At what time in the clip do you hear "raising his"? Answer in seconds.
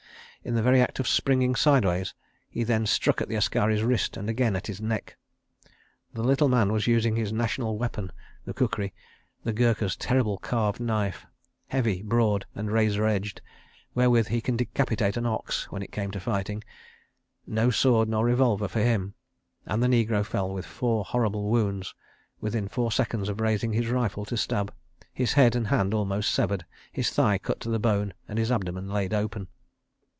23.39-23.89